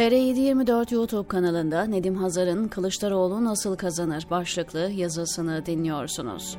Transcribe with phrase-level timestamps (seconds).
[0.00, 6.56] TR724 YouTube kanalında Nedim Hazar'ın Kılıçdaroğlu Nasıl Kazanır başlıklı yazısını dinliyorsunuz.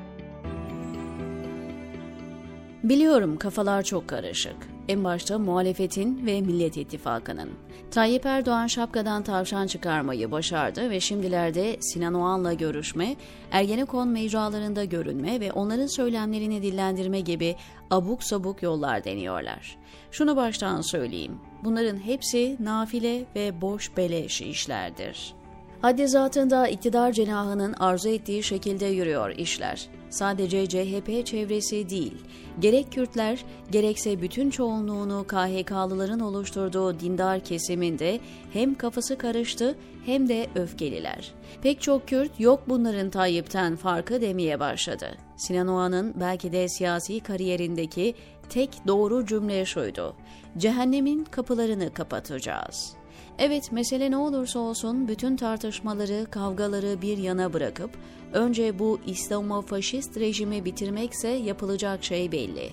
[2.84, 4.71] Biliyorum kafalar çok karışık.
[4.88, 7.50] En başta muhalefetin ve Millet İttifakı'nın.
[7.92, 13.16] Tayyip Erdoğan şapkadan tavşan çıkarmayı başardı ve şimdilerde Sinan Oğan'la görüşme,
[13.52, 17.56] Ergenekon mecralarında görünme ve onların söylemlerini dillendirme gibi
[17.90, 19.78] abuk sabuk yollar deniyorlar.
[20.12, 25.34] Şunu baştan söyleyeyim, bunların hepsi nafile ve boş beleş işlerdir.
[25.82, 29.90] Haddi zatında iktidar cenahının arzu ettiği şekilde yürüyor işler.
[30.12, 32.14] Sadece CHP çevresi değil,
[32.60, 38.20] gerek Kürtler gerekse bütün çoğunluğunu KHK'lıların oluşturduğu dindar kesiminde
[38.54, 39.76] hem kafası karıştı
[40.06, 41.32] hem de öfkeliler.
[41.62, 45.18] Pek çok Kürt yok bunların Tayyip'ten farkı demeye başladı.
[45.38, 48.16] Sinan Oğan'ın belki de siyasi kariyerindeki
[48.50, 50.16] tek doğru cümle şuydu.
[50.58, 53.01] Cehennemin kapılarını kapatacağız.''
[53.44, 57.90] Evet mesele ne olursa olsun bütün tartışmaları, kavgaları bir yana bırakıp
[58.34, 62.70] önce bu İslamo-faşist rejimi bitirmekse yapılacak şey belli.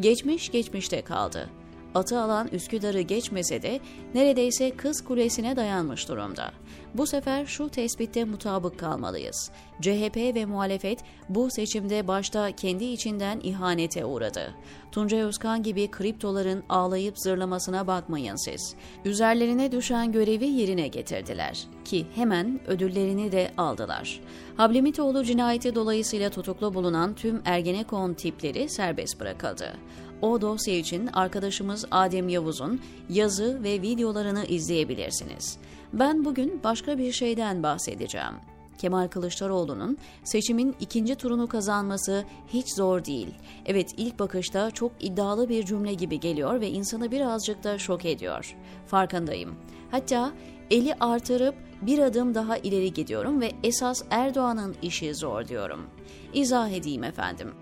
[0.00, 1.59] Geçmiş geçmişte kaldı.
[1.94, 3.80] Atı alan Üsküdar'ı geçmese de
[4.14, 6.52] neredeyse Kız Kulesi'ne dayanmış durumda.
[6.94, 9.50] Bu sefer şu tespitte mutabık kalmalıyız.
[9.80, 14.54] CHP ve muhalefet bu seçimde başta kendi içinden ihanete uğradı.
[14.92, 18.74] Tuncay Özkan gibi kriptoların ağlayıp zırlamasına bakmayın siz.
[19.04, 24.20] Üzerlerine düşen görevi yerine getirdiler ki hemen ödüllerini de aldılar.
[24.56, 29.76] Hablimitoğlu cinayeti dolayısıyla tutuklu bulunan tüm Ergenekon tipleri serbest bırakıldı.
[30.22, 35.58] O dosya için arkadaşımız Adem Yavuz'un yazı ve videolarını izleyebilirsiniz.
[35.92, 38.34] Ben bugün başka bir şeyden bahsedeceğim.
[38.78, 43.28] Kemal Kılıçdaroğlu'nun seçimin ikinci turunu kazanması hiç zor değil.
[43.66, 48.56] Evet ilk bakışta çok iddialı bir cümle gibi geliyor ve insanı birazcık da şok ediyor.
[48.86, 49.54] Farkındayım.
[49.90, 50.32] Hatta
[50.70, 55.86] eli artırıp bir adım daha ileri gidiyorum ve esas Erdoğan'ın işi zor diyorum.
[56.32, 57.54] İzah edeyim efendim.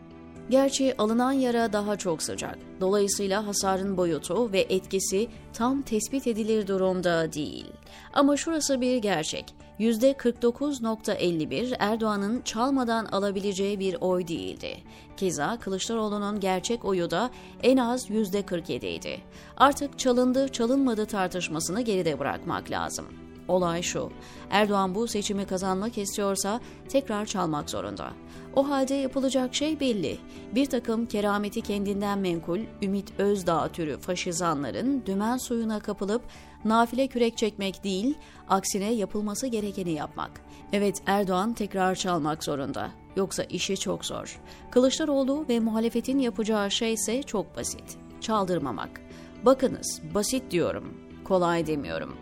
[0.50, 2.58] Gerçi alınan yara daha çok sıcak.
[2.80, 7.66] Dolayısıyla hasarın boyutu ve etkisi tam tespit edilir durumda değil.
[8.12, 9.54] Ama şurası bir gerçek.
[9.80, 14.76] %49.51 Erdoğan'ın çalmadan alabileceği bir oy değildi.
[15.16, 17.30] Keza Kılıçdaroğlu'nun gerçek oyu da
[17.62, 19.20] en az %47 idi.
[19.56, 23.27] Artık çalındı çalınmadı tartışmasını geride bırakmak lazım.
[23.48, 24.10] Olay şu,
[24.50, 28.10] Erdoğan bu seçimi kazanmak istiyorsa tekrar çalmak zorunda.
[28.56, 30.18] O halde yapılacak şey belli.
[30.54, 36.22] Bir takım kerameti kendinden menkul, Ümit Özdağ türü faşizanların dümen suyuna kapılıp
[36.64, 38.14] nafile kürek çekmek değil,
[38.48, 40.30] aksine yapılması gerekeni yapmak.
[40.72, 42.90] Evet Erdoğan tekrar çalmak zorunda.
[43.16, 44.40] Yoksa işi çok zor.
[44.70, 47.96] Kılıçdaroğlu ve muhalefetin yapacağı şey ise çok basit.
[48.20, 49.00] Çaldırmamak.
[49.44, 50.94] Bakınız, basit diyorum.
[51.24, 52.16] Kolay demiyorum.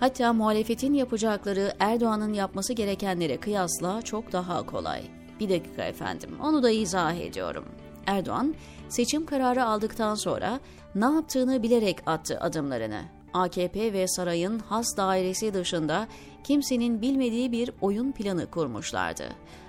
[0.00, 5.02] Hatta muhalefetin yapacakları Erdoğan'ın yapması gerekenlere kıyasla çok daha kolay.
[5.40, 7.64] Bir dakika efendim, onu da izah ediyorum.
[8.06, 8.54] Erdoğan,
[8.88, 10.60] seçim kararı aldıktan sonra
[10.94, 13.02] ne yaptığını bilerek attı adımlarını.
[13.32, 16.08] AKP ve sarayın has dairesi dışında
[16.44, 19.24] kimsenin bilmediği bir oyun planı kurmuşlardı.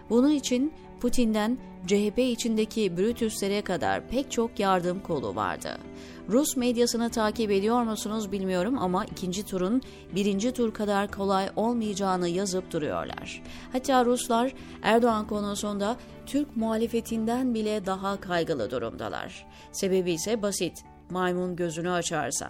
[0.10, 1.58] Bunun için Putin'den
[1.88, 5.78] CHP içindeki Brutus'lere kadar pek çok yardım kolu vardı.
[6.30, 9.82] Rus medyasını takip ediyor musunuz bilmiyorum ama ikinci turun
[10.16, 13.44] birinci tur kadar kolay olmayacağını yazıp duruyorlar.
[13.72, 19.46] Hatta Ruslar Erdoğan konusunda Türk muhalefetinden bile daha kaygılı durumdalar.
[19.72, 22.50] Sebebi ise basit, maymun gözünü açarsa.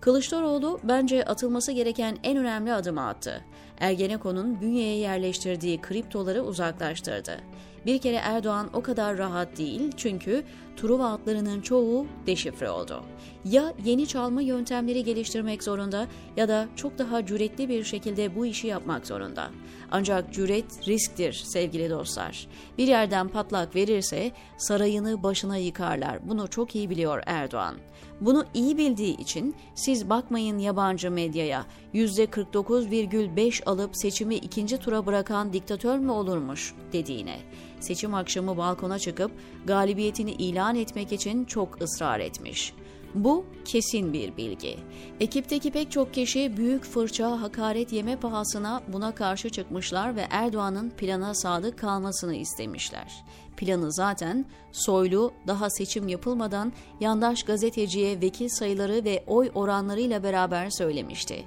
[0.00, 3.44] Kılıçdaroğlu bence atılması gereken en önemli adımı attı.
[3.78, 7.40] Ergenekon'un bünyeye yerleştirdiği kriptoları uzaklaştırdı.
[7.86, 10.44] Bir kere Erdoğan o kadar rahat değil çünkü
[10.80, 13.04] Truva hatlarının çoğu deşifre oldu.
[13.44, 18.66] Ya yeni çalma yöntemleri geliştirmek zorunda ya da çok daha cüretli bir şekilde bu işi
[18.66, 19.50] yapmak zorunda.
[19.90, 22.46] Ancak cüret risktir sevgili dostlar.
[22.78, 26.28] Bir yerden patlak verirse sarayını başına yıkarlar.
[26.28, 27.74] Bunu çok iyi biliyor Erdoğan.
[28.20, 35.98] Bunu iyi bildiği için siz bakmayın yabancı medyaya %49,5 alıp seçimi ikinci tura bırakan diktatör
[35.98, 37.36] mü olurmuş dediğine.
[37.80, 39.30] Seçim akşamı balkona çıkıp
[39.66, 42.74] galibiyetini ilan etmek için çok ısrar etmiş.
[43.14, 44.76] Bu kesin bir bilgi.
[45.20, 51.34] Ekipteki pek çok kişi büyük fırça, hakaret yeme pahasına buna karşı çıkmışlar ve Erdoğan'ın plana
[51.34, 53.24] sadık kalmasını istemişler.
[53.56, 61.44] Planı zaten Soylu daha seçim yapılmadan yandaş gazeteciye vekil sayıları ve oy oranlarıyla beraber söylemişti.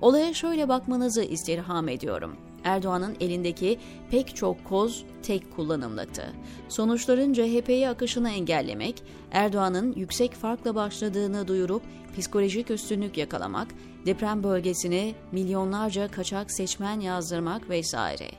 [0.00, 2.36] Olaya şöyle bakmanızı istirham ediyorum.
[2.66, 3.78] Erdoğan'ın elindeki
[4.10, 6.32] pek çok koz tek kullanımlıktı.
[6.68, 9.02] Sonuçların CHP'ye akışını engellemek,
[9.32, 11.82] Erdoğan'ın yüksek farkla başladığını duyurup
[12.16, 13.68] psikolojik üstünlük yakalamak,
[14.06, 18.30] deprem bölgesine milyonlarca kaçak seçmen yazdırmak vesaire.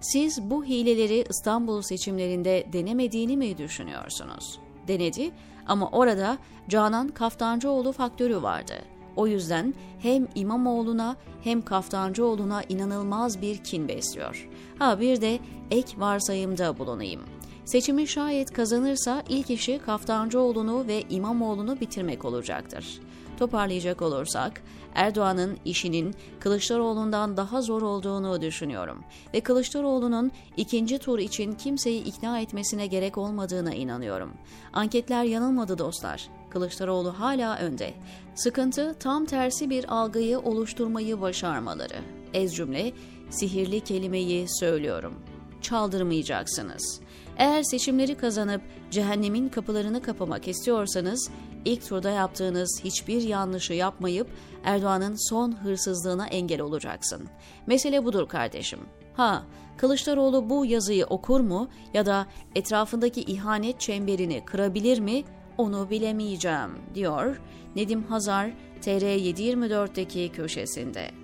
[0.00, 4.58] Siz bu hileleri İstanbul seçimlerinde denemediğini mi düşünüyorsunuz?
[4.88, 5.30] Denedi
[5.66, 6.38] ama orada
[6.68, 8.74] Canan Kaftancıoğlu faktörü vardı.
[9.16, 14.48] O yüzden hem İmamoğlu'na hem Kaftancıoğlu'na inanılmaz bir kin besliyor.
[14.78, 15.38] Ha bir de
[15.70, 17.20] ek varsayımda bulunayım.
[17.64, 23.00] Seçimi şayet kazanırsa ilk işi Kaftancıoğlu'nu ve İmamoğlu'nu bitirmek olacaktır.
[23.38, 24.62] Toparlayacak olursak,
[24.94, 32.86] Erdoğan'ın işinin Kılıçdaroğlu'ndan daha zor olduğunu düşünüyorum ve Kılıçdaroğlu'nun ikinci tur için kimseyi ikna etmesine
[32.86, 34.32] gerek olmadığına inanıyorum.
[34.72, 36.28] Anketler yanılmadı dostlar.
[36.54, 37.94] Kılıçdaroğlu hala önde.
[38.34, 41.96] Sıkıntı tam tersi bir algıyı oluşturmayı başarmaları.
[42.34, 42.92] Ez cümle,
[43.30, 45.14] sihirli kelimeyi söylüyorum.
[45.62, 47.00] Çaldırmayacaksınız.
[47.38, 51.30] Eğer seçimleri kazanıp cehennemin kapılarını kapamak istiyorsanız
[51.64, 54.28] ilk turda yaptığınız hiçbir yanlışı yapmayıp
[54.64, 57.28] Erdoğan'ın son hırsızlığına engel olacaksın.
[57.66, 58.80] Mesele budur kardeşim.
[59.16, 59.44] Ha,
[59.76, 65.24] Kılıçdaroğlu bu yazıyı okur mu ya da etrafındaki ihanet çemberini kırabilir mi
[65.58, 67.40] onu bilemeyeceğim diyor
[67.76, 68.50] Nedim Hazar
[68.82, 71.23] TR724'deki köşesinde.